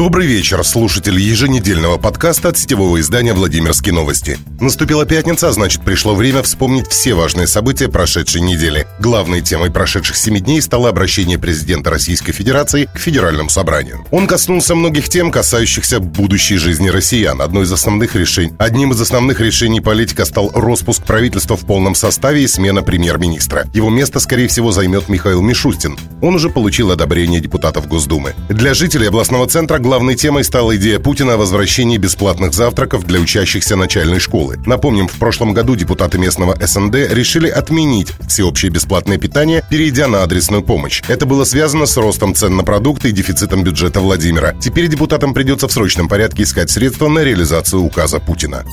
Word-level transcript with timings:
Добрый 0.00 0.26
вечер, 0.26 0.64
слушатели 0.64 1.20
еженедельного 1.20 1.98
подкаста 1.98 2.48
от 2.48 2.56
сетевого 2.56 2.98
издания 3.00 3.34
«Владимирские 3.34 3.92
новости». 3.92 4.38
Наступила 4.58 5.04
пятница, 5.04 5.48
а 5.48 5.52
значит 5.52 5.82
пришло 5.82 6.14
время 6.14 6.42
вспомнить 6.42 6.88
все 6.88 7.12
важные 7.12 7.46
события 7.46 7.86
прошедшей 7.86 8.40
недели. 8.40 8.86
Главной 8.98 9.42
темой 9.42 9.70
прошедших 9.70 10.16
семи 10.16 10.40
дней 10.40 10.62
стало 10.62 10.88
обращение 10.88 11.38
президента 11.38 11.90
Российской 11.90 12.32
Федерации 12.32 12.88
к 12.94 12.98
Федеральному 12.98 13.50
собранию. 13.50 14.06
Он 14.10 14.26
коснулся 14.26 14.74
многих 14.74 15.10
тем, 15.10 15.30
касающихся 15.30 16.00
будущей 16.00 16.56
жизни 16.56 16.88
россиян. 16.88 17.42
Одной 17.42 17.64
из 17.64 17.72
основных 17.72 18.16
решений, 18.16 18.54
одним 18.56 18.92
из 18.92 19.00
основных 19.02 19.40
решений 19.40 19.82
политика 19.82 20.24
стал 20.24 20.50
распуск 20.54 21.04
правительства 21.04 21.58
в 21.58 21.66
полном 21.66 21.94
составе 21.94 22.42
и 22.42 22.46
смена 22.46 22.82
премьер-министра. 22.82 23.66
Его 23.74 23.90
место, 23.90 24.18
скорее 24.18 24.48
всего, 24.48 24.72
займет 24.72 25.10
Михаил 25.10 25.42
Мишустин. 25.42 25.98
Он 26.22 26.36
уже 26.36 26.48
получил 26.48 26.90
одобрение 26.90 27.40
депутатов 27.40 27.86
Госдумы. 27.86 28.34
Для 28.48 28.72
жителей 28.72 29.08
областного 29.08 29.46
центра 29.46 29.78
главной 29.90 30.14
темой 30.14 30.44
стала 30.44 30.76
идея 30.76 31.00
Путина 31.00 31.34
о 31.34 31.36
возвращении 31.36 31.96
бесплатных 31.96 32.54
завтраков 32.54 33.04
для 33.04 33.18
учащихся 33.18 33.74
начальной 33.74 34.20
школы. 34.20 34.56
Напомним, 34.64 35.08
в 35.08 35.18
прошлом 35.18 35.52
году 35.52 35.74
депутаты 35.74 36.16
местного 36.16 36.56
СНД 36.64 36.94
решили 37.10 37.48
отменить 37.48 38.12
всеобщее 38.28 38.70
бесплатное 38.70 39.18
питание, 39.18 39.64
перейдя 39.68 40.06
на 40.06 40.22
адресную 40.22 40.62
помощь. 40.62 41.02
Это 41.08 41.26
было 41.26 41.42
связано 41.42 41.86
с 41.86 41.96
ростом 41.96 42.36
цен 42.36 42.56
на 42.56 42.62
продукты 42.62 43.08
и 43.08 43.12
дефицитом 43.12 43.64
бюджета 43.64 43.98
Владимира. 43.98 44.52
Теперь 44.60 44.86
депутатам 44.86 45.34
придется 45.34 45.66
в 45.66 45.72
срочном 45.72 46.06
порядке 46.06 46.44
искать 46.44 46.70
средства 46.70 47.08
на 47.08 47.24
реализацию 47.24 47.82
указа 47.82 48.20
Путина. 48.20 48.64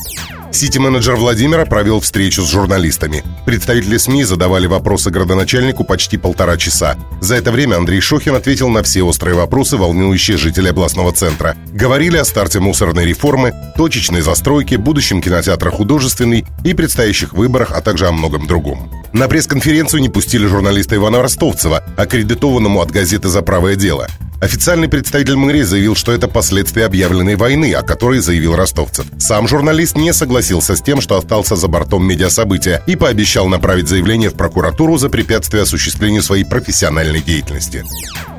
Сити-менеджер 0.51 1.15
Владимира 1.15 1.65
провел 1.65 1.99
встречу 1.99 2.41
с 2.41 2.49
журналистами. 2.49 3.23
Представители 3.45 3.97
СМИ 3.97 4.23
задавали 4.23 4.65
вопросы 4.65 5.09
градоначальнику 5.09 5.83
почти 5.83 6.17
полтора 6.17 6.57
часа. 6.57 6.95
За 7.21 7.35
это 7.35 7.51
время 7.51 7.75
Андрей 7.75 7.99
Шохин 8.01 8.35
ответил 8.35 8.70
на 8.70 8.81
все 8.81 9.03
острые 9.03 9.35
вопросы, 9.35 9.77
волнующие 9.77 10.37
жителей 10.37 10.70
областного 10.70 11.11
центра. 11.11 11.55
Говорили 11.71 12.17
о 12.17 12.25
старте 12.25 12.59
мусорной 12.59 13.05
реформы, 13.05 13.53
точечной 13.75 14.21
застройке, 14.21 14.77
будущем 14.77 15.21
кинотеатра 15.21 15.70
«Художественный» 15.70 16.45
и 16.63 16.73
предстоящих 16.73 17.34
выборах, 17.34 17.71
а 17.73 17.82
также 17.82 18.07
о 18.07 18.11
многом 18.11 18.48
другом. 18.48 18.89
На 19.13 19.27
пресс-конференцию 19.27 20.01
не 20.01 20.09
пустили 20.09 20.45
журналиста 20.48 20.95
Ивана 20.95 21.21
Ростовцева, 21.21 21.84
аккредитованному 21.98 22.82
от 22.82 22.91
газеты 22.91 23.29
«За 23.29 23.41
правое 23.41 23.76
дело». 23.76 24.07
Официальный 24.40 24.88
представитель 24.88 25.35
мэрии 25.35 25.63
заявил, 25.63 25.96
что 25.96 26.12
это 26.12 26.27
последствия 26.27 26.85
объявленной 26.85 27.35
войны, 27.35 27.74
о 27.74 27.82
которой 27.82 28.20
заявил 28.20 28.55
ростовцев. 28.55 29.07
Сам 29.18 29.48
журналист 29.48 29.98
не 29.98 30.13
согласился 30.13 30.76
с 30.76 30.82
тем, 30.82 31.02
что 31.02 31.18
остался 31.18 31.55
за 31.55 31.68
бортом 31.68 32.05
медиасобытия 32.05 32.84
и 32.85 32.96
пообещал 32.96 33.48
направить 33.48 33.88
заявление 33.88 34.29
в 34.29 34.35
прокуратуру 34.35 34.98
за 34.98 35.10
препятствие 35.10 35.63
осуществлению 35.63 36.21
своей 36.21 36.44
профессиональной 36.44 37.21
деятельности. 37.21 37.84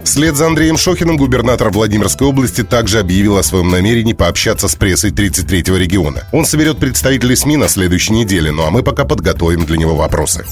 Вслед 0.09 0.37
за 0.37 0.47
Андреем 0.47 0.79
Шохиным 0.79 1.19
губернатор 1.19 1.69
Владимирской 1.69 2.27
области 2.27 2.65
также 2.65 2.99
объявил 2.99 3.37
о 3.37 3.43
своем 3.43 3.69
намерении 3.69 4.15
пообщаться 4.15 4.67
с 4.67 4.75
прессой 4.75 5.11
33-го 5.11 5.77
региона. 5.77 6.23
Он 6.33 6.47
соберет 6.47 6.79
представителей 6.79 7.37
СМИ 7.37 7.59
на 7.59 7.69
следующей 7.69 8.15
неделе, 8.15 8.51
ну 8.51 8.65
а 8.65 8.71
мы 8.71 8.83
пока 8.83 9.05
подготовим 9.05 9.67
для 9.67 9.77
него 9.77 9.97
вопросы. 9.97 10.47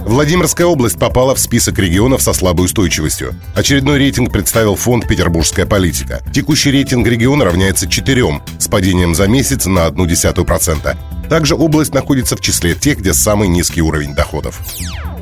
Владимирская 0.00 0.66
область 0.66 0.98
попала 0.98 1.34
в 1.34 1.40
список 1.40 1.78
регионов 1.78 2.22
со 2.22 2.32
слабой 2.32 2.64
устойчивостью. 2.64 3.34
Очередной 3.54 3.98
рейтинг 3.98 4.32
представил 4.32 4.76
фонд 4.76 5.06
«Петербургская 5.06 5.66
политика». 5.66 6.22
Текущий 6.32 6.70
рейтинг 6.70 7.06
региона 7.06 7.44
равняется 7.44 7.86
четырем, 7.90 8.40
с 8.58 8.66
падением 8.66 9.14
за 9.14 9.28
месяц 9.28 9.66
на 9.66 9.84
одну 9.84 10.06
десятую 10.06 10.46
процента. 10.46 10.96
Также 11.32 11.54
область 11.54 11.94
находится 11.94 12.36
в 12.36 12.42
числе 12.42 12.74
тех, 12.74 12.98
где 12.98 13.14
самый 13.14 13.48
низкий 13.48 13.80
уровень 13.80 14.14
доходов. 14.14 14.60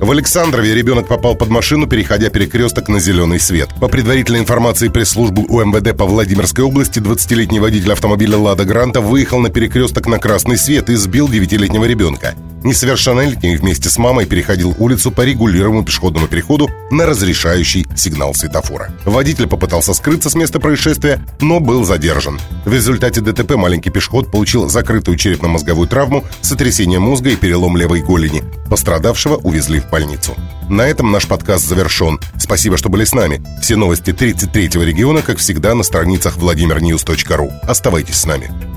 В 0.01 0.11
Александрове 0.11 0.75
ребенок 0.75 1.07
попал 1.07 1.37
под 1.37 1.51
машину, 1.51 1.87
переходя 1.87 2.31
перекресток 2.31 2.89
на 2.89 2.99
зеленый 2.99 3.39
свет. 3.39 3.69
По 3.79 3.87
предварительной 3.87 4.41
информации 4.41 4.89
пресс-службы 4.89 5.45
УМВД 5.47 5.97
по 5.97 6.07
Владимирской 6.07 6.65
области, 6.65 6.99
20-летний 6.99 7.61
водитель 7.61 7.93
автомобиля 7.93 8.39
«Лада 8.39 8.65
Гранта» 8.65 9.01
выехал 9.01 9.39
на 9.39 9.51
перекресток 9.51 10.09
на 10.09 10.19
красный 10.19 10.59
свет 10.59 10.91
и 10.91 10.97
сбил 10.97 11.29
9-летнего 11.29 11.85
ребенка. 11.85 12.35
Несовершеннолетний 12.63 13.57
вместе 13.57 13.89
с 13.89 13.97
мамой 13.97 14.27
переходил 14.27 14.75
улицу 14.79 15.11
по 15.11 15.23
регулируемому 15.23 15.85
пешеходному 15.85 16.29
переходу 16.29 16.71
на 16.91 17.07
разрешающий 17.07 17.87
сигнал 17.97 18.35
светофора. 18.35 18.93
Водитель 19.05 19.47
попытался 19.47 19.95
скрыться 19.95 20.29
с 20.29 20.35
места 20.35 20.61
происшествия, 20.61 21.25
но 21.41 21.61
был 21.61 21.85
задержан. 21.85 22.39
В 22.65 22.73
результате 22.73 23.21
ДТП 23.23 23.57
маленький 23.57 23.91
пешеход 23.91 24.31
получил 24.31 24.69
закрытую 24.69 25.17
черепно-мозговую 25.17 25.89
травму, 25.89 26.25
сотрясение 26.43 26.99
мозга 26.99 27.31
и 27.31 27.37
перелом 27.37 27.77
левой 27.77 28.03
голени. 28.03 28.45
Пострадавшего 28.69 29.37
увезли 29.37 29.81
в 29.81 29.89
больницу. 29.89 30.37
На 30.69 30.83
этом 30.83 31.11
наш 31.11 31.27
подкаст 31.27 31.67
завершен. 31.67 32.21
Спасибо, 32.39 32.77
что 32.77 32.89
были 32.89 33.05
с 33.05 33.15
нами. 33.15 33.43
Все 33.63 33.77
новости 33.77 34.11
33-го 34.11 34.83
региона, 34.83 35.23
как 35.23 35.39
всегда, 35.39 35.75
на 35.75 35.83
страницах 35.83 36.37
vladimirnews.ru. 36.37 37.51
Оставайтесь 37.63 38.17
с 38.17 38.27
нами. 38.27 38.70